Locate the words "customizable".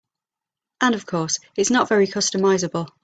2.07-2.87